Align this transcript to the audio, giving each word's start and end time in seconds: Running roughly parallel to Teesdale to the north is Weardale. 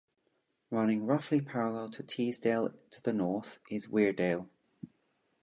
Running 0.71 1.05
roughly 1.05 1.41
parallel 1.41 1.91
to 1.91 2.01
Teesdale 2.01 2.73
to 2.89 3.03
the 3.03 3.13
north 3.13 3.59
is 3.69 3.85
Weardale. 3.87 4.49